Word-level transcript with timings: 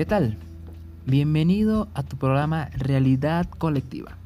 ¿Qué 0.00 0.06
tal? 0.06 0.38
Bienvenido 1.04 1.88
a 1.92 2.02
tu 2.02 2.16
programa 2.16 2.70
Realidad 2.72 3.44
Colectiva. 3.58 4.16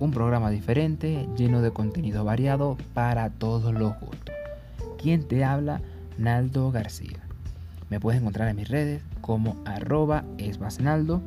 Un 0.00 0.12
programa 0.12 0.48
diferente, 0.48 1.28
lleno 1.36 1.60
de 1.60 1.72
contenido 1.72 2.24
variado 2.24 2.78
para 2.94 3.28
todos 3.28 3.74
los 3.74 4.00
gustos. 4.00 4.34
¿Quién 4.96 5.28
te 5.28 5.44
habla? 5.44 5.82
Naldo 6.16 6.70
García. 6.70 7.18
Me 7.90 8.00
puedes 8.00 8.18
encontrar 8.18 8.48
en 8.48 8.56
mis 8.56 8.68
redes 8.70 9.02
como 9.20 9.62
arroba 9.66 10.24
esbasnaldo, 10.38 11.20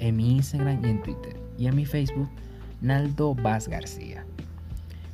en 0.00 0.16
mi 0.16 0.32
Instagram 0.32 0.84
y 0.84 0.88
en 0.88 1.00
Twitter. 1.00 1.36
Y 1.56 1.68
en 1.68 1.76
mi 1.76 1.86
Facebook, 1.86 2.28
Naldo 2.80 3.36
Vaz 3.36 3.68
García. 3.68 4.24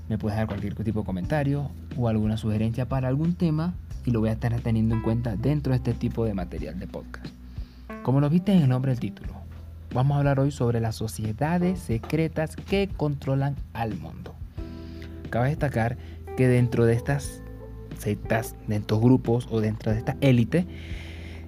Me 0.08 0.16
puedes 0.16 0.38
dar 0.38 0.46
cualquier 0.46 0.74
tipo 0.74 1.00
de 1.00 1.06
comentario 1.06 1.70
o 1.98 2.08
alguna 2.08 2.38
sugerencia 2.38 2.88
para 2.88 3.08
algún 3.08 3.34
tema 3.34 3.74
y 4.06 4.10
lo 4.10 4.20
voy 4.20 4.30
a 4.30 4.32
estar 4.32 4.58
teniendo 4.62 4.94
en 4.94 5.02
cuenta 5.02 5.36
dentro 5.36 5.72
de 5.72 5.76
este 5.76 5.92
tipo 5.92 6.24
de 6.24 6.32
material 6.32 6.78
de 6.78 6.86
podcast. 6.86 7.35
Como 8.02 8.20
lo 8.20 8.30
viste 8.30 8.52
en 8.52 8.62
el 8.62 8.68
nombre 8.68 8.92
del 8.92 9.00
título, 9.00 9.32
vamos 9.92 10.16
a 10.16 10.18
hablar 10.18 10.40
hoy 10.40 10.50
sobre 10.50 10.80
las 10.80 10.96
sociedades 10.96 11.78
secretas 11.78 12.56
que 12.56 12.88
controlan 12.96 13.56
al 13.72 13.94
mundo. 13.96 14.34
Cabe 15.30 15.48
destacar 15.48 15.96
que 16.36 16.48
dentro 16.48 16.84
de 16.84 16.94
estas 16.94 17.42
sectas, 17.98 18.56
de 18.66 18.76
estos 18.76 19.00
grupos 19.00 19.48
o 19.50 19.60
dentro 19.60 19.92
de 19.92 19.98
esta 19.98 20.16
élite, 20.20 20.66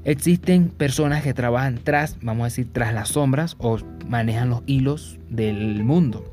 existen 0.05 0.69
personas 0.69 1.23
que 1.23 1.34
trabajan 1.34 1.78
tras, 1.83 2.16
vamos 2.23 2.42
a 2.42 2.47
decir, 2.47 2.73
tras 2.73 2.95
las 2.95 3.11
sombras 3.11 3.56
o 3.59 3.78
manejan 4.09 4.50
los 4.50 4.62
hilos 4.66 5.19
del 5.28 5.84
mundo. 5.84 6.25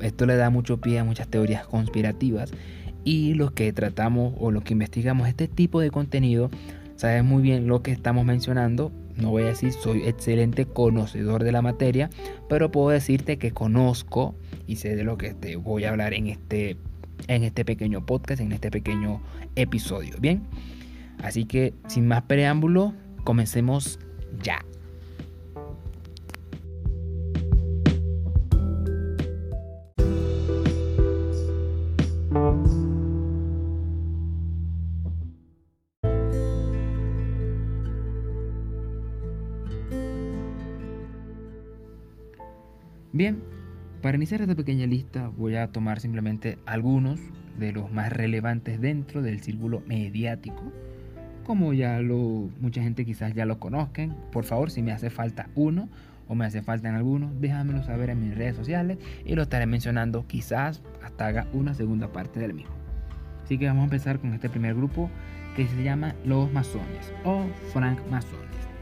Esto 0.00 0.26
le 0.26 0.36
da 0.36 0.50
mucho 0.50 0.80
pie 0.80 0.98
a 0.98 1.04
muchas 1.04 1.28
teorías 1.28 1.66
conspirativas 1.66 2.52
y 3.04 3.34
los 3.34 3.52
que 3.52 3.72
tratamos 3.72 4.34
o 4.38 4.50
los 4.50 4.64
que 4.64 4.72
investigamos 4.72 5.28
este 5.28 5.48
tipo 5.48 5.80
de 5.80 5.90
contenido 5.90 6.50
saben 6.96 7.26
muy 7.26 7.42
bien 7.42 7.66
lo 7.66 7.82
que 7.82 7.92
estamos 7.92 8.24
mencionando 8.24 8.92
no 9.16 9.30
voy 9.30 9.44
a 9.44 9.46
decir 9.46 9.72
soy 9.72 10.02
excelente 10.02 10.66
conocedor 10.66 11.44
de 11.44 11.52
la 11.52 11.62
materia, 11.62 12.10
pero 12.48 12.70
puedo 12.70 12.90
decirte 12.90 13.38
que 13.38 13.52
conozco 13.52 14.34
y 14.66 14.76
sé 14.76 14.96
de 14.96 15.04
lo 15.04 15.16
que 15.18 15.34
te 15.34 15.56
voy 15.56 15.84
a 15.84 15.90
hablar 15.90 16.14
en 16.14 16.26
este, 16.26 16.76
en 17.28 17.44
este 17.44 17.64
pequeño 17.64 18.04
podcast, 18.04 18.40
en 18.40 18.52
este 18.52 18.70
pequeño 18.70 19.20
episodio. 19.56 20.16
Bien, 20.20 20.42
así 21.22 21.44
que 21.44 21.74
sin 21.86 22.08
más 22.08 22.22
preámbulo, 22.22 22.94
comencemos 23.24 23.98
ya. 24.42 24.64
Bien, 43.14 43.40
para 44.02 44.16
iniciar 44.16 44.40
esta 44.40 44.56
pequeña 44.56 44.86
lista 44.86 45.28
voy 45.28 45.54
a 45.54 45.68
tomar 45.68 46.00
simplemente 46.00 46.58
algunos 46.66 47.20
de 47.56 47.70
los 47.70 47.92
más 47.92 48.12
relevantes 48.12 48.80
dentro 48.80 49.22
del 49.22 49.38
círculo 49.38 49.84
mediático. 49.86 50.72
Como 51.44 51.72
ya 51.74 52.00
lo 52.00 52.50
mucha 52.60 52.82
gente 52.82 53.04
quizás 53.04 53.32
ya 53.32 53.46
lo 53.46 53.60
conozcan, 53.60 54.16
por 54.32 54.42
favor 54.42 54.72
si 54.72 54.82
me 54.82 54.90
hace 54.90 55.10
falta 55.10 55.48
uno 55.54 55.88
o 56.26 56.34
me 56.34 56.44
hace 56.44 56.60
falta 56.60 56.88
en 56.88 56.96
alguno, 56.96 57.32
déjamelo 57.38 57.84
saber 57.84 58.10
en 58.10 58.20
mis 58.20 58.34
redes 58.36 58.56
sociales 58.56 58.98
y 59.24 59.36
lo 59.36 59.42
estaré 59.42 59.66
mencionando 59.66 60.26
quizás 60.26 60.82
hasta 61.00 61.28
haga 61.28 61.46
una 61.52 61.72
segunda 61.74 62.10
parte 62.10 62.40
del 62.40 62.52
mismo. 62.52 62.74
Así 63.44 63.58
que 63.58 63.68
vamos 63.68 63.82
a 63.82 63.84
empezar 63.84 64.18
con 64.18 64.34
este 64.34 64.50
primer 64.50 64.74
grupo 64.74 65.08
que 65.54 65.68
se 65.68 65.84
llama 65.84 66.16
los 66.24 66.52
masones 66.52 67.12
o 67.22 67.44
francmasones. 67.72 68.73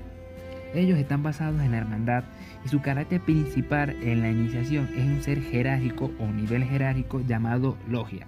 Ellos 0.75 0.99
están 0.99 1.23
basados 1.23 1.61
en 1.61 1.73
la 1.73 1.79
hermandad 1.79 2.25
y 2.65 2.69
su 2.69 2.81
carácter 2.81 3.21
principal 3.21 3.91
en 4.03 4.23
la 4.23 4.31
iniciación 4.31 4.89
es 4.97 5.05
un 5.05 5.23
ser 5.23 5.43
jerárquico 5.43 6.11
o 6.19 6.27
nivel 6.29 6.65
jerárquico 6.65 7.21
llamado 7.21 7.77
logia. 7.89 8.27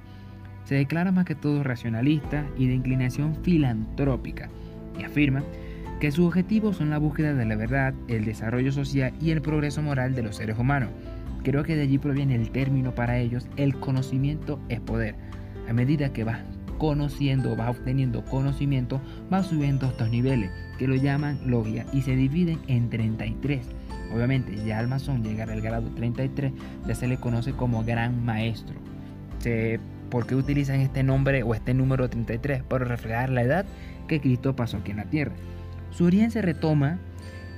Se 0.64 0.74
declara 0.74 1.12
más 1.12 1.24
que 1.24 1.34
todo 1.34 1.62
racionalista 1.62 2.46
y 2.56 2.66
de 2.66 2.74
inclinación 2.74 3.34
filantrópica 3.42 4.48
y 4.98 5.04
afirma 5.04 5.42
que 6.00 6.10
sus 6.10 6.26
objetivos 6.26 6.76
son 6.76 6.90
la 6.90 6.98
búsqueda 6.98 7.32
de 7.34 7.46
la 7.46 7.56
verdad, 7.56 7.94
el 8.08 8.24
desarrollo 8.24 8.72
social 8.72 9.14
y 9.20 9.30
el 9.30 9.40
progreso 9.40 9.80
moral 9.80 10.14
de 10.14 10.22
los 10.22 10.36
seres 10.36 10.58
humanos. 10.58 10.90
Creo 11.44 11.62
que 11.62 11.76
de 11.76 11.82
allí 11.82 11.98
proviene 11.98 12.34
el 12.34 12.50
término 12.50 12.94
para 12.94 13.18
ellos, 13.18 13.48
el 13.56 13.74
conocimiento 13.74 14.58
es 14.68 14.80
poder. 14.80 15.14
A 15.68 15.72
medida 15.72 16.12
que 16.12 16.24
vas 16.24 16.40
conociendo, 16.84 17.56
vas 17.56 17.70
obteniendo 17.70 18.22
conocimiento, 18.26 19.00
vas 19.30 19.46
subiendo 19.46 19.86
estos 19.86 20.10
niveles, 20.10 20.50
que 20.78 20.86
lo 20.86 20.96
llaman 20.96 21.38
logia, 21.46 21.86
y 21.94 22.02
se 22.02 22.14
dividen 22.14 22.58
en 22.66 22.90
33 22.90 23.66
Obviamente, 24.12 24.54
ya 24.66 24.78
al 24.78 24.86
masón 24.86 25.24
llegar 25.24 25.50
al 25.50 25.62
grado 25.62 25.88
33 25.96 26.52
ya 26.86 26.94
se 26.94 27.08
le 27.08 27.16
conoce 27.16 27.52
como 27.52 27.84
gran 27.84 28.22
maestro. 28.24 28.76
¿Por 30.10 30.26
qué 30.26 30.34
utilizan 30.36 30.80
este 30.80 31.02
nombre 31.02 31.42
o 31.42 31.54
este 31.54 31.72
número 31.72 32.08
33? 32.10 32.62
Para 32.64 32.84
reflejar 32.84 33.30
la 33.30 33.42
edad 33.42 33.64
que 34.06 34.20
Cristo 34.20 34.54
pasó 34.54 34.76
aquí 34.76 34.90
en 34.90 34.98
la 34.98 35.04
tierra. 35.04 35.32
Su 35.90 36.04
origen 36.04 36.30
se 36.30 36.42
retoma 36.42 36.98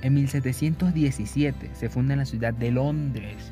en 0.01 0.13
1717. 0.13 1.71
Se 1.73 1.89
funda 1.89 2.13
en 2.13 2.19
la 2.19 2.25
ciudad 2.25 2.53
de 2.53 2.71
Londres, 2.71 3.51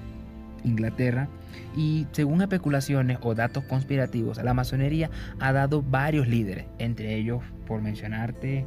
Inglaterra. 0.66 1.30
Y 1.76 2.08
según 2.12 2.42
especulaciones 2.42 3.18
o 3.22 3.36
datos 3.36 3.64
conspirativos, 3.66 4.44
la 4.44 4.54
masonería 4.54 5.10
ha 5.40 5.54
dado 5.54 5.82
varios 5.82 6.28
líderes, 6.28 6.66
entre 6.80 7.16
ellos, 7.16 7.42
por 7.66 7.82
mencionarte, 7.82 8.66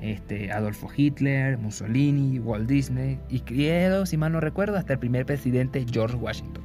este, 0.00 0.52
Adolfo 0.52 0.88
Hitler, 0.94 1.58
Mussolini, 1.58 2.38
Walt 2.38 2.68
Disney 2.68 3.18
y 3.28 3.40
creo, 3.40 4.06
si 4.06 4.16
mal 4.16 4.32
no 4.32 4.40
recuerdo, 4.40 4.76
hasta 4.76 4.94
el 4.94 4.98
primer 4.98 5.26
presidente 5.26 5.84
George 5.90 6.16
Washington. 6.16 6.62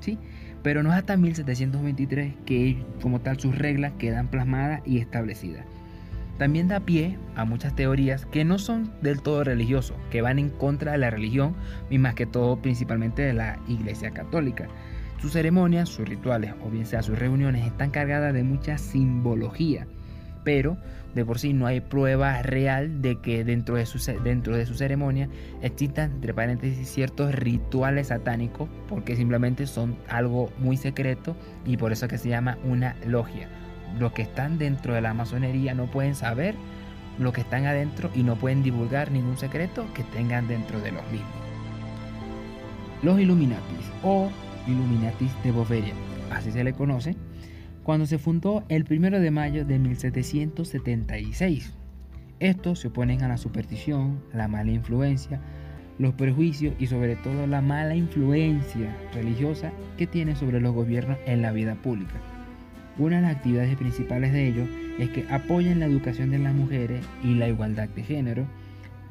¿sí? 0.00 0.18
Pero 0.62 0.82
no 0.82 0.90
es 0.90 0.96
hasta 0.96 1.16
1723 1.16 2.34
que 2.44 2.84
como 3.00 3.20
tal 3.20 3.38
sus 3.38 3.56
reglas 3.56 3.92
quedan 3.98 4.28
plasmadas 4.28 4.82
y 4.84 4.98
establecidas. 4.98 5.64
También 6.38 6.68
da 6.68 6.80
pie 6.80 7.18
a 7.34 7.44
muchas 7.44 7.74
teorías 7.74 8.26
que 8.26 8.44
no 8.44 8.58
son 8.58 8.92
del 9.00 9.22
todo 9.22 9.42
religiosos, 9.42 9.96
que 10.10 10.20
van 10.20 10.38
en 10.38 10.50
contra 10.50 10.92
de 10.92 10.98
la 10.98 11.10
religión 11.10 11.54
y 11.88 11.98
más 11.98 12.14
que 12.14 12.26
todo 12.26 12.60
principalmente 12.60 13.22
de 13.22 13.32
la 13.32 13.58
Iglesia 13.68 14.10
Católica. 14.10 14.68
Sus 15.20 15.32
ceremonias, 15.32 15.88
sus 15.88 16.06
rituales 16.06 16.52
o 16.62 16.68
bien 16.68 16.84
sea 16.84 17.02
sus 17.02 17.18
reuniones 17.18 17.66
están 17.66 17.90
cargadas 17.90 18.34
de 18.34 18.42
mucha 18.42 18.76
simbología, 18.76 19.86
pero 20.44 20.76
de 21.14 21.24
por 21.24 21.38
sí 21.38 21.54
no 21.54 21.66
hay 21.66 21.80
prueba 21.80 22.42
real 22.42 23.00
de 23.00 23.18
que 23.22 23.42
dentro 23.42 23.76
de 23.76 23.86
su, 23.86 23.98
dentro 24.22 24.54
de 24.54 24.66
su 24.66 24.74
ceremonia 24.74 25.30
existan, 25.62 26.12
entre 26.12 26.34
paréntesis, 26.34 26.86
ciertos 26.86 27.34
rituales 27.34 28.08
satánicos, 28.08 28.68
porque 28.90 29.16
simplemente 29.16 29.66
son 29.66 29.96
algo 30.06 30.52
muy 30.58 30.76
secreto 30.76 31.34
y 31.64 31.78
por 31.78 31.92
eso 31.92 32.06
que 32.08 32.18
se 32.18 32.28
llama 32.28 32.58
una 32.62 32.94
logia. 33.06 33.48
Los 33.98 34.12
que 34.12 34.22
están 34.22 34.58
dentro 34.58 34.94
de 34.94 35.00
la 35.00 35.14
masonería 35.14 35.74
no 35.74 35.86
pueden 35.86 36.14
saber 36.14 36.54
lo 37.18 37.32
que 37.32 37.40
están 37.40 37.66
adentro 37.66 38.10
y 38.14 38.22
no 38.22 38.36
pueden 38.36 38.62
divulgar 38.62 39.10
ningún 39.10 39.38
secreto 39.38 39.86
que 39.94 40.02
tengan 40.04 40.48
dentro 40.48 40.80
de 40.80 40.92
los 40.92 41.02
mismos. 41.10 41.30
Los 43.02 43.20
Illuminatis 43.20 43.90
o 44.02 44.30
Illuminatis 44.66 45.32
de 45.42 45.52
Boveria, 45.52 45.94
así 46.30 46.50
se 46.50 46.64
le 46.64 46.72
conoce, 46.72 47.16
cuando 47.82 48.06
se 48.06 48.18
fundó 48.18 48.64
el 48.68 48.84
1 48.88 49.20
de 49.20 49.30
mayo 49.30 49.64
de 49.64 49.78
1776. 49.78 51.72
Estos 52.40 52.80
se 52.80 52.88
oponen 52.88 53.22
a 53.22 53.28
la 53.28 53.38
superstición, 53.38 54.20
la 54.34 54.48
mala 54.48 54.72
influencia, 54.72 55.40
los 55.98 56.12
prejuicios 56.14 56.74
y 56.78 56.88
sobre 56.88 57.16
todo 57.16 57.46
la 57.46 57.62
mala 57.62 57.94
influencia 57.94 58.94
religiosa 59.14 59.72
que 59.96 60.06
tiene 60.06 60.36
sobre 60.36 60.60
los 60.60 60.74
gobiernos 60.74 61.16
en 61.26 61.40
la 61.42 61.52
vida 61.52 61.76
pública. 61.76 62.20
Una 62.98 63.16
de 63.16 63.22
las 63.22 63.36
actividades 63.36 63.76
principales 63.76 64.32
de 64.32 64.48
ellos 64.48 64.68
es 64.98 65.10
que 65.10 65.26
apoyan 65.30 65.80
la 65.80 65.86
educación 65.86 66.30
de 66.30 66.38
las 66.38 66.54
mujeres 66.54 67.04
y 67.22 67.34
la 67.34 67.48
igualdad 67.48 67.88
de 67.90 68.02
género 68.02 68.46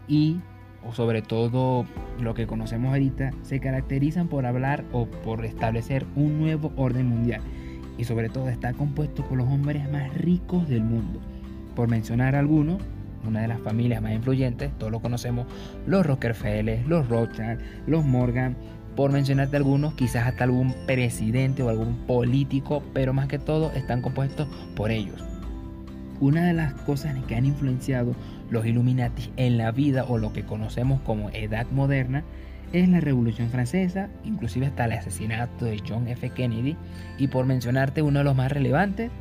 y 0.08 0.40
sobre 0.94 1.22
todo 1.22 1.86
lo 2.20 2.34
que 2.34 2.48
conocemos 2.48 2.90
ahorita 2.90 3.32
se 3.42 3.60
caracterizan 3.60 4.28
por 4.28 4.46
hablar 4.46 4.84
o 4.92 5.06
por 5.08 5.46
establecer 5.46 6.06
un 6.16 6.40
nuevo 6.40 6.72
orden 6.76 7.08
mundial 7.08 7.42
y 7.98 8.04
sobre 8.04 8.30
todo 8.30 8.50
está 8.50 8.74
compuesto 8.74 9.24
por 9.26 9.38
los 9.38 9.48
hombres 9.48 9.90
más 9.92 10.14
ricos 10.16 10.68
del 10.68 10.84
mundo. 10.84 11.20
Por 11.76 11.88
mencionar 11.88 12.36
algunos, 12.36 12.82
una 13.28 13.42
de 13.42 13.48
las 13.48 13.60
familias 13.62 14.02
más 14.02 14.14
influyentes, 14.14 14.72
todos 14.78 14.92
lo 14.92 15.00
conocemos, 15.00 15.48
los 15.88 16.06
Rockefeller, 16.06 16.86
los 16.88 17.08
Rothschild, 17.08 17.60
los 17.88 18.06
Morgan, 18.06 18.56
por 18.96 19.12
mencionarte 19.12 19.58
algunos, 19.58 19.94
quizás 19.94 20.28
hasta 20.28 20.46
algún 20.46 20.74
presidente 20.86 21.64
o 21.64 21.70
algún 21.70 21.96
político, 22.08 22.82
pero 22.94 23.14
más 23.14 23.28
que 23.28 23.40
todo 23.40 23.72
están 23.74 24.02
compuestos 24.02 24.48
por 24.76 24.92
ellos. 24.92 25.24
Una 26.22 26.46
de 26.46 26.54
las 26.54 26.74
cosas 26.74 27.16
que 27.28 27.36
han 27.36 27.46
influenciado 27.46 28.16
los 28.50 28.66
Illuminati 28.66 29.32
en 29.36 29.58
la 29.58 29.72
vida 29.72 30.06
o 30.06 30.18
lo 30.18 30.32
que 30.32 30.46
conocemos 30.46 31.02
como 31.02 31.30
edad 31.32 31.68
moderna 31.72 32.24
es 32.72 32.88
la 32.90 33.00
Revolución 33.00 33.50
Francesa, 33.50 34.10
inclusive 34.24 34.68
hasta 34.68 34.86
el 34.86 34.94
asesinato 34.94 35.66
de 35.66 35.82
John 35.88 36.08
F. 36.08 36.30
Kennedy, 36.30 36.78
y 37.18 37.28
por 37.28 37.46
mencionarte 37.46 38.02
uno 38.02 38.20
de 38.20 38.26
los 38.26 38.36
más 38.36 38.52
relevantes, 38.52 39.12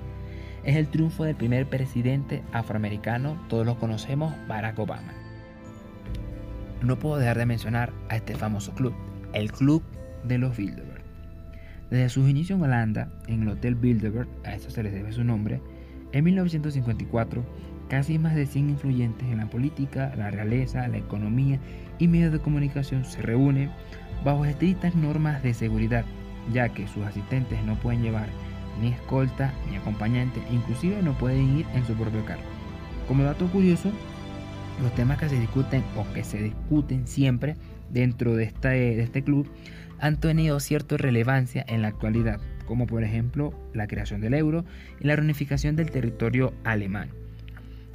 es 0.64 0.76
el 0.76 0.88
triunfo 0.88 1.24
del 1.24 1.36
primer 1.36 1.66
presidente 1.66 2.42
afroamericano, 2.52 3.36
todos 3.48 3.66
lo 3.66 3.78
conocemos, 3.78 4.34
Barack 4.48 4.78
Obama. 4.78 5.12
no 6.82 6.98
puedo 6.98 7.16
dejar 7.16 7.38
de 7.38 7.46
mencionar 7.46 7.92
a 8.08 8.16
este 8.16 8.34
famoso 8.34 8.72
club, 8.72 8.94
el 9.34 9.52
Club 9.52 9.82
de 10.24 10.38
los 10.38 10.56
Bilderberg. 10.56 11.02
Desde 11.90 12.08
sus 12.08 12.28
inicios 12.28 12.58
en 12.58 12.64
Holanda, 12.64 13.08
en 13.26 13.42
el 13.42 13.48
Hotel 13.50 13.74
Bilderberg, 13.74 14.28
a 14.44 14.54
eso 14.54 14.70
se 14.70 14.82
les 14.82 14.92
debe 14.92 15.12
su 15.12 15.22
nombre, 15.24 15.60
en 16.12 16.24
1954, 16.24 17.44
casi 17.88 18.18
más 18.18 18.34
de 18.34 18.46
100 18.46 18.70
influyentes 18.70 19.28
en 19.28 19.38
la 19.38 19.50
política, 19.50 20.12
la 20.16 20.30
realeza, 20.30 20.88
la 20.88 20.96
economía 20.96 21.58
y 21.98 22.08
medios 22.08 22.32
de 22.32 22.38
comunicación 22.38 23.04
se 23.04 23.20
reúnen 23.20 23.70
bajo 24.24 24.44
estrictas 24.44 24.94
normas 24.94 25.42
de 25.42 25.52
seguridad, 25.54 26.04
ya 26.52 26.68
que 26.68 26.86
sus 26.88 27.04
asistentes 27.04 27.62
no 27.64 27.74
pueden 27.76 28.02
llevar 28.02 28.28
ni 28.80 28.88
escolta 28.88 29.52
ni 29.68 29.76
acompañante, 29.76 30.40
inclusive 30.50 31.02
no 31.02 31.16
pueden 31.18 31.58
ir 31.58 31.66
en 31.74 31.84
su 31.86 31.94
propio 31.94 32.24
carro. 32.24 32.42
Como 33.06 33.22
dato 33.22 33.46
curioso, 33.48 33.90
los 34.82 34.94
temas 34.94 35.18
que 35.18 35.28
se 35.28 35.38
discuten 35.38 35.84
o 35.96 36.12
que 36.12 36.24
se 36.24 36.42
discuten 36.42 37.06
siempre 37.06 37.56
dentro 37.94 38.36
de 38.36 38.44
este, 38.44 38.68
de 38.68 39.02
este 39.02 39.22
club 39.22 39.48
han 39.98 40.20
tenido 40.20 40.60
cierta 40.60 40.98
relevancia 40.98 41.64
en 41.66 41.80
la 41.80 41.88
actualidad, 41.88 42.40
como 42.66 42.86
por 42.86 43.04
ejemplo 43.04 43.54
la 43.72 43.86
creación 43.86 44.20
del 44.20 44.34
euro 44.34 44.64
y 45.00 45.06
la 45.06 45.16
reunificación 45.16 45.76
del 45.76 45.90
territorio 45.90 46.52
alemán. 46.64 47.08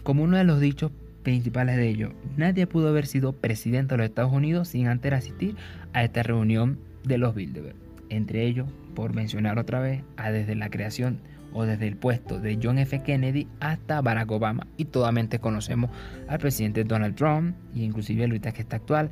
Como 0.04 0.24
uno 0.24 0.38
de 0.38 0.46
los 0.46 0.60
dichos 0.60 0.92
principales 1.22 1.76
de 1.76 1.90
ello, 1.90 2.14
nadie 2.38 2.66
pudo 2.66 2.88
haber 2.88 3.06
sido 3.06 3.34
presidente 3.34 3.94
de 3.94 3.98
los 3.98 4.06
Estados 4.06 4.34
Unidos 4.34 4.70
sin 4.70 4.88
antes 4.88 5.14
asistir 5.14 5.56
a 5.94 6.04
esta 6.04 6.24
reunión 6.24 6.80
de 7.04 7.18
los 7.18 7.36
Bilderberg. 7.36 7.76
Entre 8.10 8.46
ellos, 8.48 8.68
por 8.96 9.14
mencionar 9.14 9.60
otra 9.60 9.80
vez, 9.80 10.02
a 10.18 10.32
desde 10.32 10.56
la 10.56 10.70
creación 10.70 11.20
o 11.54 11.66
desde 11.66 11.88
el 11.88 11.96
puesto 11.96 12.40
de 12.40 12.60
John 12.62 12.78
F. 12.78 13.02
Kennedy 13.04 13.48
hasta 13.60 14.02
Barack 14.02 14.32
Obama 14.32 14.68
y 14.78 14.86
totalmente 14.86 15.40
conocemos 15.40 15.90
al 16.28 16.40
presidente 16.40 16.84
Donald 16.84 17.16
Trump 17.16 17.56
e 17.76 17.80
inclusive 17.80 18.24
el 18.24 18.40
que 18.40 18.62
está 18.62 18.78
actual, 18.78 19.10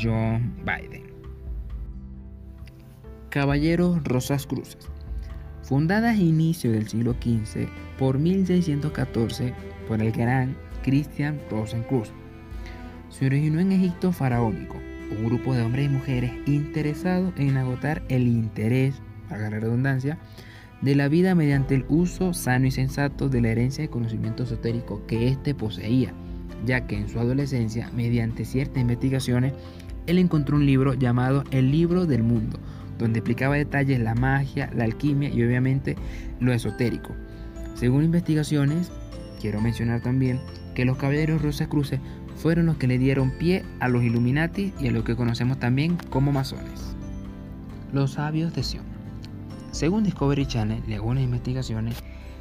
John 0.00 0.54
Biden. 0.64 1.04
Caballeros 3.30 4.02
Rosas 4.04 4.46
Cruces. 4.46 4.88
Fundadas 5.62 6.18
a 6.18 6.22
inicio 6.22 6.72
del 6.72 6.88
siglo 6.88 7.14
XV 7.14 7.68
por 7.98 8.18
1614 8.18 9.54
por 9.86 10.02
el 10.02 10.10
gran 10.10 10.56
Christian 10.82 11.38
Rosencruz. 11.50 12.10
Se 13.08 13.26
originó 13.26 13.60
en 13.60 13.72
Egipto 13.72 14.12
faraónico, 14.12 14.76
un 15.10 15.26
grupo 15.26 15.54
de 15.54 15.62
hombres 15.62 15.86
y 15.86 15.88
mujeres 15.88 16.32
interesados 16.46 17.32
en 17.36 17.56
agotar 17.56 18.02
el 18.08 18.26
interés, 18.26 19.00
para 19.28 19.48
la 19.48 19.60
redundancia, 19.60 20.18
de 20.82 20.94
la 20.94 21.08
vida 21.08 21.34
mediante 21.34 21.74
el 21.74 21.84
uso 21.88 22.32
sano 22.32 22.66
y 22.66 22.70
sensato 22.70 23.28
de 23.28 23.40
la 23.40 23.48
herencia 23.48 23.82
de 23.82 23.90
conocimiento 23.90 24.44
esotérico 24.44 25.04
que 25.06 25.28
éste 25.28 25.54
poseía, 25.54 26.12
ya 26.64 26.86
que 26.86 26.96
en 26.96 27.08
su 27.08 27.18
adolescencia, 27.18 27.90
mediante 27.94 28.44
ciertas 28.44 28.80
investigaciones, 28.80 29.52
él 30.06 30.18
encontró 30.18 30.56
un 30.56 30.66
libro 30.66 30.94
llamado 30.94 31.44
El 31.50 31.70
Libro 31.70 32.06
del 32.06 32.22
Mundo, 32.22 32.58
donde 32.98 33.18
explicaba 33.18 33.56
detalles 33.56 34.00
la 34.00 34.14
magia, 34.14 34.70
la 34.74 34.84
alquimia 34.84 35.28
y 35.28 35.42
obviamente 35.42 35.96
lo 36.40 36.52
esotérico. 36.52 37.14
Según 37.74 38.04
investigaciones, 38.04 38.90
quiero 39.40 39.60
mencionar 39.60 40.00
también 40.02 40.40
que 40.74 40.84
los 40.84 40.96
caballeros 40.96 41.42
Rosas 41.42 41.68
Cruces 41.68 42.00
fueron 42.36 42.66
los 42.66 42.76
que 42.76 42.86
le 42.86 42.98
dieron 42.98 43.32
pie 43.32 43.64
a 43.80 43.88
los 43.88 44.02
Illuminati 44.02 44.72
y 44.80 44.88
a 44.88 44.92
lo 44.92 45.04
que 45.04 45.16
conocemos 45.16 45.58
también 45.58 45.96
como 46.08 46.32
masones. 46.32 46.96
Los 47.92 48.12
sabios 48.12 48.54
de 48.54 48.62
Sion. 48.62 48.89
Según 49.72 50.02
Discovery 50.02 50.46
Channel 50.46 50.82
y 50.86 50.94
algunas 50.94 51.22
investigaciones, 51.22 51.96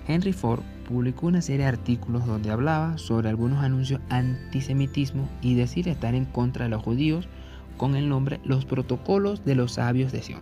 Henry 0.08 0.34
Ford 0.34 0.62
publicó 0.88 1.28
una 1.28 1.42
serie 1.42 1.62
de 1.62 1.70
artículos 1.70 2.26
donde 2.26 2.50
hablaba 2.50 2.98
sobre 2.98 3.30
algunos 3.30 3.64
anuncios 3.64 4.02
antisemitismo 4.10 5.30
y 5.42 5.54
decir 5.54 5.88
estar 5.88 6.16
en 6.16 6.26
contra 6.26 6.66
de 6.66 6.72
los 6.72 6.81
judíos 6.81 7.28
con 7.78 7.96
el 7.96 8.10
nombre 8.10 8.40
Los 8.44 8.66
Protocolos 8.66 9.46
de 9.46 9.54
los 9.54 9.74
Sabios 9.74 10.12
de 10.12 10.24
Sion. 10.24 10.42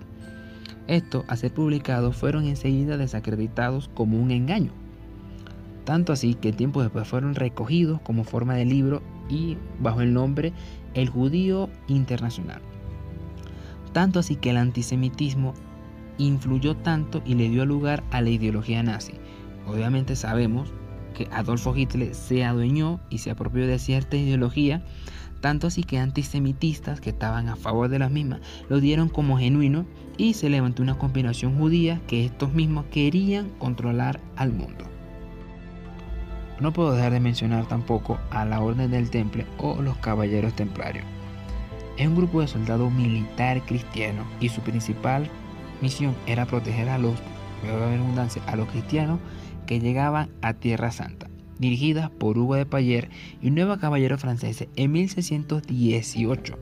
Esto, 0.87 1.25
a 1.27 1.35
ser 1.35 1.53
publicado, 1.53 2.13
fueron 2.13 2.45
enseguida 2.45 2.95
desacreditados 2.95 3.89
como 3.93 4.17
un 4.21 4.31
engaño. 4.31 4.71
Tanto 5.83 6.13
así 6.13 6.33
que 6.35 6.53
tiempo 6.53 6.81
después 6.81 7.07
fueron 7.07 7.35
recogidos 7.35 7.99
como 8.01 8.23
forma 8.23 8.55
de 8.55 8.65
libro 8.65 9.01
y 9.29 9.57
bajo 9.79 9.99
el 9.99 10.13
nombre 10.13 10.53
El 10.93 11.09
Judío 11.09 11.69
Internacional. 11.87 12.61
Tanto 13.91 14.19
así 14.19 14.37
que 14.37 14.51
el 14.51 14.57
antisemitismo 14.57 15.53
influyó 16.17 16.75
tanto 16.75 17.21
y 17.25 17.35
le 17.35 17.49
dio 17.49 17.65
lugar 17.65 18.03
a 18.11 18.21
la 18.21 18.29
ideología 18.29 18.83
nazi. 18.83 19.13
Obviamente 19.67 20.15
sabemos 20.15 20.71
que 21.13 21.27
Adolfo 21.31 21.75
Hitler 21.75 22.13
se 22.13 22.45
adueñó 22.45 22.99
y 23.09 23.17
se 23.19 23.31
apropió 23.31 23.65
de 23.65 23.79
cierta 23.79 24.17
ideología, 24.17 24.83
tanto 25.41 25.67
así 25.67 25.83
que 25.83 25.99
antisemitistas 25.99 27.01
que 27.01 27.09
estaban 27.09 27.49
a 27.49 27.55
favor 27.55 27.89
de 27.89 27.99
las 27.99 28.11
mismas 28.11 28.41
lo 28.69 28.79
dieron 28.79 29.09
como 29.09 29.37
genuino 29.37 29.85
y 30.17 30.33
se 30.33 30.49
levantó 30.49 30.83
una 30.83 30.97
conspiración 30.97 31.57
judía 31.57 32.01
que 32.07 32.25
estos 32.25 32.53
mismos 32.53 32.85
querían 32.91 33.49
controlar 33.59 34.19
al 34.35 34.53
mundo. 34.53 34.85
No 36.59 36.73
puedo 36.73 36.93
dejar 36.93 37.11
de 37.11 37.19
mencionar 37.19 37.67
tampoco 37.67 38.17
a 38.31 38.43
la 38.43 38.61
Orden 38.61 38.89
del 38.89 39.11
Temple 39.11 39.45
o 39.59 39.79
los 39.81 39.97
Caballeros 39.97 40.55
Templarios. 40.55 41.05
Es 41.97 42.07
un 42.07 42.15
grupo 42.15 42.41
de 42.41 42.47
soldados 42.47 42.91
militar 42.91 43.63
cristianos 43.65 44.25
y 44.39 44.49
su 44.49 44.61
principal 44.61 45.29
misión 45.81 46.15
era 46.25 46.45
proteger 46.45 46.89
a 46.89 46.97
los, 46.97 47.15
a 48.45 48.55
los 48.55 48.67
cristianos 48.69 49.19
que 49.65 49.79
llegaban 49.79 50.29
a 50.41 50.53
Tierra 50.53 50.91
Santa, 50.91 51.29
dirigida 51.59 52.09
por 52.17 52.37
Hugo 52.37 52.55
de 52.55 52.65
Payer 52.65 53.09
y 53.41 53.49
un 53.49 53.55
nuevo 53.55 53.77
caballero 53.77 54.17
francés 54.17 54.67
en 54.75 54.91
1618. 54.91 56.57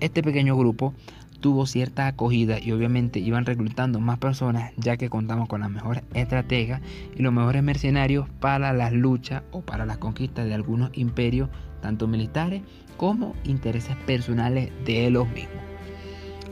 Este 0.00 0.22
pequeño 0.22 0.56
grupo 0.56 0.94
tuvo 1.42 1.66
cierta 1.66 2.06
acogida 2.06 2.58
y 2.60 2.72
obviamente 2.72 3.18
iban 3.18 3.44
reclutando 3.44 4.00
más 4.00 4.18
personas 4.18 4.72
ya 4.76 4.96
que 4.96 5.10
contamos 5.10 5.48
con 5.48 5.60
las 5.60 5.70
mejores 5.70 6.04
estrategas 6.14 6.80
y 7.16 7.22
los 7.22 7.32
mejores 7.32 7.62
mercenarios 7.62 8.28
para 8.40 8.72
las 8.72 8.92
luchas 8.92 9.42
o 9.50 9.60
para 9.60 9.84
las 9.84 9.98
conquistas 9.98 10.46
de 10.46 10.54
algunos 10.54 10.90
imperios, 10.94 11.50
tanto 11.82 12.06
militares 12.06 12.62
como 12.96 13.34
intereses 13.44 13.96
personales 14.06 14.70
de 14.86 15.10
los 15.10 15.28
mismos. 15.28 15.71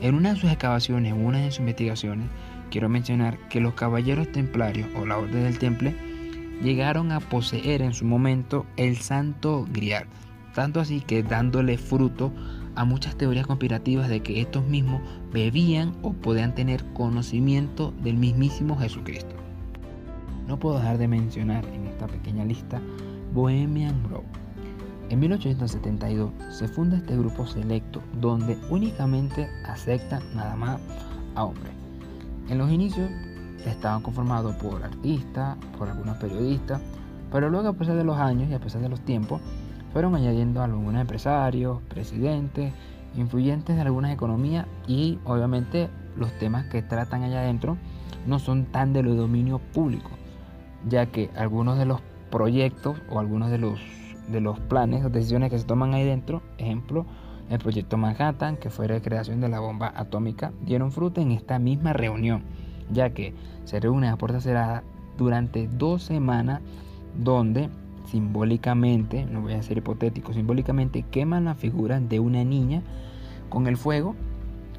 En 0.01 0.15
una 0.15 0.33
de 0.33 0.39
sus 0.39 0.49
excavaciones, 0.49 1.13
en 1.13 1.23
una 1.23 1.37
de 1.37 1.51
sus 1.51 1.59
investigaciones, 1.59 2.27
quiero 2.71 2.89
mencionar 2.89 3.37
que 3.49 3.59
los 3.59 3.75
caballeros 3.75 4.31
templarios 4.31 4.89
o 4.99 5.05
la 5.05 5.19
Orden 5.19 5.43
del 5.43 5.59
Temple 5.59 5.95
llegaron 6.63 7.11
a 7.11 7.19
poseer 7.19 7.83
en 7.83 7.93
su 7.93 8.05
momento 8.05 8.65
el 8.77 8.97
Santo 8.97 9.67
Grial, 9.71 10.07
tanto 10.55 10.79
así 10.79 11.01
que 11.01 11.21
dándole 11.21 11.77
fruto 11.77 12.33
a 12.75 12.83
muchas 12.83 13.15
teorías 13.15 13.45
conspirativas 13.45 14.09
de 14.09 14.23
que 14.23 14.41
estos 14.41 14.65
mismos 14.65 15.01
bebían 15.31 15.95
o 16.01 16.13
podían 16.13 16.55
tener 16.55 16.83
conocimiento 16.93 17.93
del 18.01 18.17
mismísimo 18.17 18.79
Jesucristo. 18.79 19.35
No 20.47 20.57
puedo 20.57 20.79
dejar 20.79 20.97
de 20.97 21.07
mencionar 21.07 21.63
en 21.65 21.85
esta 21.85 22.07
pequeña 22.07 22.43
lista 22.43 22.81
Bohemian 23.33 24.01
Grove 24.09 24.40
en 25.11 25.19
1872 25.19 26.31
se 26.51 26.69
funda 26.69 26.95
este 26.95 27.17
grupo 27.17 27.45
selecto 27.45 28.01
donde 28.21 28.57
únicamente 28.69 29.49
aceptan 29.65 30.23
nada 30.33 30.55
más 30.55 30.79
a 31.35 31.43
hombres. 31.43 31.73
En 32.47 32.57
los 32.57 32.71
inicios 32.71 33.11
estaban 33.65 34.01
conformados 34.03 34.55
por 34.55 34.81
artistas, 34.81 35.57
por 35.77 35.89
algunos 35.89 36.15
periodistas, 36.15 36.81
pero 37.29 37.49
luego 37.49 37.67
a 37.67 37.73
pesar 37.73 37.97
de 37.97 38.05
los 38.05 38.17
años 38.17 38.49
y 38.49 38.53
a 38.53 38.59
pesar 38.59 38.81
de 38.81 38.87
los 38.87 39.01
tiempos, 39.01 39.41
fueron 39.91 40.15
añadiendo 40.15 40.63
algunos 40.63 41.01
empresarios, 41.01 41.81
presidentes, 41.89 42.73
influyentes 43.17 43.75
de 43.75 43.81
algunas 43.81 44.13
economías 44.13 44.65
y 44.87 45.19
obviamente 45.25 45.89
los 46.15 46.31
temas 46.39 46.67
que 46.67 46.83
tratan 46.83 47.23
allá 47.23 47.41
adentro 47.41 47.77
no 48.25 48.39
son 48.39 48.63
tan 48.63 48.93
de 48.93 49.03
lo 49.03 49.13
dominio 49.15 49.59
público, 49.73 50.11
ya 50.87 51.07
que 51.07 51.29
algunos 51.35 51.77
de 51.77 51.85
los 51.85 51.99
proyectos 52.29 52.97
o 53.09 53.19
algunos 53.19 53.51
de 53.51 53.57
los 53.57 54.00
de 54.27 54.41
los 54.41 54.59
planes 54.59 55.03
o 55.05 55.09
decisiones 55.09 55.49
que 55.49 55.59
se 55.59 55.65
toman 55.65 55.93
ahí 55.93 56.03
dentro, 56.03 56.41
ejemplo, 56.57 57.05
el 57.49 57.59
proyecto 57.59 57.97
Manhattan, 57.97 58.57
que 58.57 58.69
fue 58.69 58.87
la 58.87 59.01
creación 59.01 59.41
de 59.41 59.49
la 59.49 59.59
bomba 59.59 59.91
atómica, 59.95 60.53
dieron 60.61 60.91
fruto 60.91 61.19
en 61.21 61.31
esta 61.31 61.59
misma 61.59 61.93
reunión, 61.93 62.43
ya 62.91 63.09
que 63.09 63.33
se 63.65 63.79
reúnen 63.79 64.09
a 64.09 64.17
puerta 64.17 64.39
cerrada 64.39 64.83
durante 65.17 65.67
dos 65.67 66.03
semanas 66.03 66.61
donde 67.17 67.69
simbólicamente, 68.05 69.25
no 69.25 69.41
voy 69.41 69.53
a 69.53 69.63
ser 69.63 69.77
hipotético, 69.77 70.33
simbólicamente 70.33 71.03
queman 71.03 71.45
la 71.45 71.55
figura 71.55 71.99
de 71.99 72.19
una 72.19 72.43
niña 72.43 72.81
con 73.49 73.67
el 73.67 73.77
fuego 73.77 74.15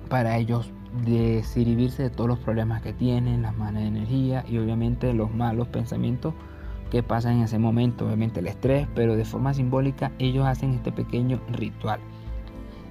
para 0.09 0.37
ellos 0.37 0.71
desinhibirse 1.05 2.03
de 2.03 2.11
todos 2.11 2.29
los 2.29 2.39
problemas 2.39 2.83
que 2.83 2.93
tienen, 2.93 3.43
las 3.43 3.57
malas 3.57 3.83
de 3.83 3.89
energía 3.89 4.45
y 4.49 4.59
obviamente 4.59 5.13
los 5.15 5.33
malos 5.35 5.69
pensamientos 5.69 6.35
que 6.93 7.03
pasa 7.03 7.33
en 7.33 7.41
ese 7.41 7.59
momento, 7.59 8.05
obviamente 8.05 8.41
el 8.41 8.49
estrés, 8.49 8.87
pero 8.95 9.17
de 9.17 9.25
forma 9.25 9.55
simbólica 9.55 10.13
ellos 10.19 10.47
hacen 10.47 10.75
este 10.75 10.93
pequeño 10.93 11.41
ritual. 11.51 12.01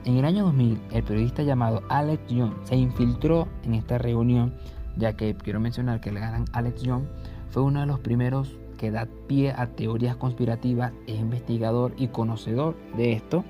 En 0.05 0.17
el 0.17 0.25
año 0.25 0.45
2000, 0.45 0.81
el 0.89 1.03
periodista 1.03 1.43
llamado 1.43 1.83
Alex 1.87 2.25
Young 2.33 2.51
se 2.63 2.75
infiltró 2.75 3.47
en 3.63 3.75
esta 3.75 3.99
reunión, 3.99 4.55
ya 4.97 5.13
que 5.13 5.35
quiero 5.35 5.59
mencionar 5.59 6.01
que 6.01 6.09
el 6.09 6.15
gran 6.15 6.45
Alex 6.51 6.81
Young 6.81 7.03
fue 7.51 7.61
uno 7.61 7.81
de 7.81 7.85
los 7.85 7.99
primeros 7.99 8.57
que 8.79 8.89
da 8.89 9.07
pie 9.27 9.53
a 9.55 9.67
teorías 9.67 10.15
conspirativas, 10.15 10.93
es 11.05 11.19
investigador 11.19 11.93
y 11.95 12.07
conocedor 12.07 12.75
de 12.97 13.13
esto. 13.13 13.45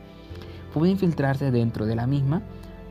pude 0.73 0.89
infiltrarse 0.89 1.49
dentro 1.51 1.85
de 1.85 1.95
la 1.95 2.07
misma 2.07 2.41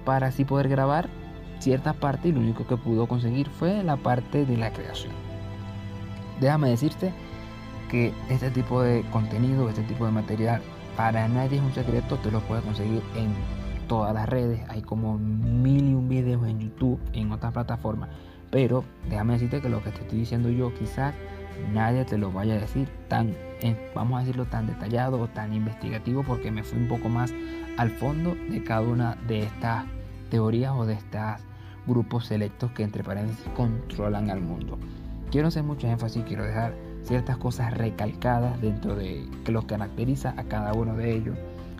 para 0.06 0.28
así 0.28 0.46
poder 0.46 0.70
grabar 0.70 1.10
cierta 1.58 1.92
parte 1.92 2.28
y 2.28 2.32
lo 2.32 2.40
único 2.40 2.66
que 2.66 2.78
pudo 2.78 3.06
conseguir 3.06 3.50
fue 3.50 3.84
la 3.84 3.98
parte 3.98 4.46
de 4.46 4.56
la 4.56 4.72
creación. 4.72 5.12
Déjame 6.40 6.70
decirte 6.70 7.12
que 7.90 8.12
este 8.28 8.50
tipo 8.50 8.82
de 8.82 9.02
contenido, 9.10 9.68
este 9.68 9.82
tipo 9.82 10.06
de 10.06 10.12
material, 10.12 10.62
para 10.96 11.28
nadie 11.28 11.58
es 11.58 11.62
un 11.62 11.72
secreto, 11.74 12.16
te 12.16 12.30
lo 12.30 12.40
puedes 12.40 12.64
conseguir 12.64 13.02
en 13.16 13.32
todas 13.88 14.14
las 14.14 14.28
redes, 14.28 14.60
hay 14.68 14.82
como 14.82 15.18
mil 15.18 15.88
y 15.88 15.94
un 15.94 16.08
videos 16.08 16.46
en 16.46 16.60
YouTube, 16.60 17.00
en 17.12 17.32
otras 17.32 17.52
plataformas, 17.52 18.08
pero 18.50 18.84
déjame 19.08 19.34
decirte 19.34 19.60
que 19.60 19.68
lo 19.68 19.82
que 19.82 19.90
te 19.90 20.02
estoy 20.02 20.20
diciendo 20.20 20.48
yo 20.48 20.72
quizás 20.74 21.14
nadie 21.72 22.04
te 22.04 22.16
lo 22.16 22.30
vaya 22.30 22.54
a 22.54 22.58
decir 22.58 22.88
tan, 23.08 23.30
eh, 23.60 23.90
vamos 23.94 24.16
a 24.16 24.20
decirlo 24.20 24.44
tan 24.46 24.66
detallado 24.66 25.20
o 25.20 25.28
tan 25.28 25.52
investigativo 25.52 26.22
porque 26.22 26.50
me 26.50 26.62
fui 26.62 26.78
un 26.78 26.88
poco 26.88 27.08
más 27.08 27.32
al 27.76 27.90
fondo 27.90 28.36
de 28.48 28.62
cada 28.62 28.82
una 28.82 29.16
de 29.26 29.42
estas 29.42 29.84
teorías 30.30 30.72
o 30.76 30.86
de 30.86 30.94
estos 30.94 31.42
grupos 31.86 32.26
selectos 32.26 32.70
que 32.72 32.84
entre 32.84 33.02
paréntesis 33.02 33.44
controlan 33.56 34.30
al 34.30 34.40
mundo. 34.40 34.78
Quiero 35.30 35.48
hacer 35.48 35.64
mucho 35.64 35.88
énfasis, 35.88 36.24
quiero 36.24 36.44
dejar 36.44 36.74
ciertas 37.04 37.36
cosas 37.36 37.76
recalcadas 37.76 38.60
dentro 38.60 38.94
de 38.94 39.26
que 39.44 39.52
caracteriza 39.66 40.34
a 40.36 40.44
cada 40.44 40.72
uno 40.72 40.96
de 40.96 41.16
ellos 41.16 41.36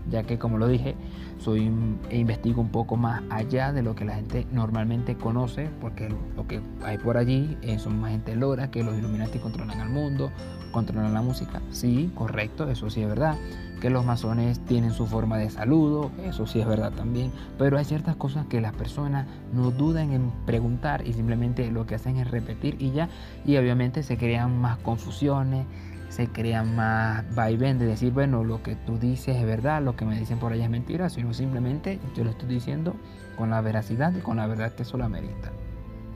ya 0.08 0.22
que 0.22 0.38
como 0.38 0.58
lo 0.58 0.68
dije, 0.68 0.94
soy 1.38 1.70
e 2.10 2.18
investigo 2.18 2.60
un 2.60 2.70
poco 2.70 2.96
más 2.96 3.22
allá 3.30 3.72
de 3.72 3.82
lo 3.82 3.94
que 3.94 4.04
la 4.04 4.14
gente 4.14 4.46
normalmente 4.52 5.16
conoce, 5.16 5.70
porque 5.80 6.08
lo 6.36 6.46
que 6.46 6.60
hay 6.82 6.98
por 6.98 7.16
allí 7.16 7.56
eh, 7.62 7.78
son 7.78 8.00
más 8.00 8.12
gente 8.12 8.34
logra 8.36 8.70
que 8.70 8.82
los 8.82 8.96
Illuminati 8.96 9.38
controlan 9.38 9.80
al 9.80 9.90
mundo, 9.90 10.30
controlan 10.72 11.14
la 11.14 11.22
música. 11.22 11.60
Sí, 11.70 12.10
correcto, 12.14 12.68
eso 12.70 12.90
sí 12.90 13.02
es 13.02 13.08
verdad. 13.08 13.36
Que 13.80 13.90
los 13.90 14.04
masones 14.04 14.60
tienen 14.66 14.92
su 14.92 15.06
forma 15.06 15.38
de 15.38 15.48
saludo, 15.48 16.10
eso 16.22 16.46
sí 16.46 16.60
es 16.60 16.66
verdad 16.66 16.92
también. 16.92 17.32
Pero 17.58 17.78
hay 17.78 17.84
ciertas 17.84 18.14
cosas 18.16 18.46
que 18.46 18.60
las 18.60 18.74
personas 18.74 19.26
no 19.54 19.70
dudan 19.70 20.12
en 20.12 20.30
preguntar 20.44 21.06
y 21.06 21.14
simplemente 21.14 21.70
lo 21.70 21.86
que 21.86 21.94
hacen 21.94 22.16
es 22.16 22.30
repetir 22.30 22.76
y 22.78 22.90
ya. 22.90 23.08
Y 23.46 23.56
obviamente 23.56 24.02
se 24.02 24.18
crean 24.18 24.60
más 24.60 24.78
confusiones, 24.78 25.66
se 26.10 26.28
crea 26.28 26.62
más 26.62 27.24
vaivén 27.34 27.78
de 27.78 27.86
decir, 27.86 28.12
bueno, 28.12 28.44
lo 28.44 28.62
que 28.62 28.74
tú 28.74 28.98
dices 28.98 29.36
es 29.36 29.46
verdad, 29.46 29.82
lo 29.82 29.96
que 29.96 30.04
me 30.04 30.18
dicen 30.18 30.38
por 30.38 30.52
allá 30.52 30.64
es 30.64 30.70
mentira, 30.70 31.08
sino 31.08 31.32
simplemente 31.32 31.98
yo 32.14 32.24
lo 32.24 32.30
estoy 32.30 32.48
diciendo 32.48 32.96
con 33.38 33.50
la 33.50 33.60
veracidad 33.60 34.14
y 34.14 34.20
con 34.20 34.36
la 34.36 34.46
verdad 34.46 34.72
que 34.74 34.82
eso 34.82 34.98
lo 34.98 35.04
amerita. 35.04 35.52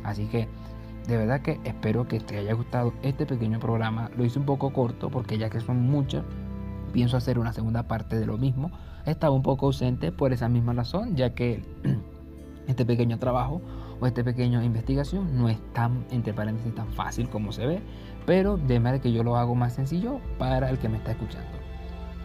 Así 0.03 0.27
que 0.27 0.49
de 1.07 1.17
verdad 1.17 1.41
que 1.43 1.61
espero 1.65 2.09
que 2.09 2.19
te 2.21 2.39
haya 2.39 2.55
gustado 2.55 2.93
este 3.03 3.27
pequeño 3.27 3.61
programa. 3.61 4.11
Lo 4.17 4.25
hice 4.25 4.39
un 4.39 4.47
poco 4.47 4.73
corto 4.73 5.11
porque 5.11 5.39
ya 5.39 5.51
que 5.51 5.61
son 5.61 5.81
muchos, 5.81 6.25
pienso 6.95 7.19
hacer 7.19 7.39
una 7.39 7.53
segunda 7.53 7.83
parte 7.83 8.19
de 8.19 8.25
lo 8.25 8.39
mismo. 8.39 8.71
Estaba 9.05 9.35
un 9.35 9.43
poco 9.43 9.67
ausente 9.67 10.13
por 10.13 10.33
esa 10.33 10.49
misma 10.49 10.73
razón, 10.73 11.15
ya 11.15 11.35
que 11.35 11.63
este 12.67 12.87
pequeño 12.87 13.19
trabajo 13.19 13.61
o 14.01 14.07
esta 14.07 14.25
pequeña 14.25 14.65
investigación 14.65 15.37
no 15.37 15.51
es 15.51 15.59
tan, 15.75 16.07
entre 16.11 16.33
paréntesis, 16.33 16.75
tan 16.75 16.89
fácil 16.89 17.29
como 17.29 17.53
se 17.53 17.67
ve 17.67 17.83
pero 18.27 18.57
de 18.57 18.81
manera 18.81 19.03
que 19.03 19.13
yo 19.13 19.23
lo 19.23 19.37
hago 19.37 19.55
más 19.55 19.75
sencillo 19.75 20.21
para 20.39 20.71
el 20.71 20.79
que 20.79 20.89
me 20.89 20.97
está 20.97 21.13
escuchando. 21.13 21.49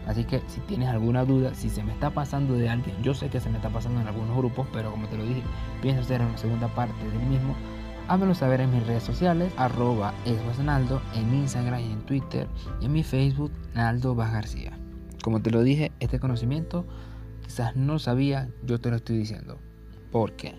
Así 0.06 0.24
que 0.24 0.40
si 0.48 0.60
tienes 0.60 0.88
alguna 0.88 1.24
duda, 1.24 1.54
si 1.54 1.68
se 1.68 1.84
me 1.84 1.92
está 1.92 2.10
pasando 2.10 2.54
de 2.54 2.68
alguien, 2.68 2.96
yo 3.02 3.14
sé 3.14 3.28
que 3.28 3.38
se 3.38 3.50
me 3.50 3.56
está 3.56 3.68
pasando 3.68 4.00
en 4.00 4.08
algunos 4.08 4.36
grupos, 4.36 4.66
pero 4.72 4.90
como 4.90 5.06
te 5.08 5.16
lo 5.16 5.24
dije, 5.24 5.42
pienso 5.82 6.00
hacer 6.00 6.22
una 6.22 6.38
segunda 6.38 6.68
parte 6.68 7.04
del 7.04 7.28
mismo, 7.28 7.54
házmelo 8.10 8.34
saber 8.34 8.60
en 8.60 8.72
mis 8.72 8.84
redes 8.84 9.04
sociales, 9.04 9.52
arroba 9.56 10.12
Naldo, 10.64 11.00
en 11.14 11.32
Instagram 11.32 11.80
y 11.80 11.92
en 11.92 12.00
Twitter, 12.00 12.48
y 12.80 12.86
en 12.86 12.92
mi 12.92 13.04
Facebook, 13.04 13.52
Naldo 13.72 14.16
Vaz 14.16 14.32
García. 14.32 14.76
Como 15.22 15.40
te 15.40 15.52
lo 15.52 15.62
dije, 15.62 15.92
este 16.00 16.18
conocimiento 16.18 16.84
quizás 17.44 17.76
no 17.76 18.00
sabía, 18.00 18.48
yo 18.64 18.80
te 18.80 18.90
lo 18.90 18.96
estoy 18.96 19.16
diciendo. 19.16 19.58
Porque 20.10 20.56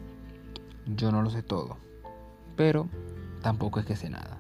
yo 0.96 1.12
no 1.12 1.22
lo 1.22 1.30
sé 1.30 1.44
todo, 1.44 1.76
pero 2.56 2.88
tampoco 3.42 3.82
es 3.82 3.86
que 3.86 3.98
sé 3.98 4.10
nada. 4.10 4.38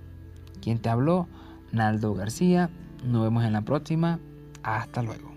Quien 0.61 0.79
te 0.79 0.87
habló, 0.87 1.27
Naldo 1.73 2.13
García. 2.13 2.69
Nos 3.03 3.23
vemos 3.23 3.43
en 3.43 3.51
la 3.51 3.63
próxima. 3.63 4.19
Hasta 4.63 5.01
luego. 5.01 5.30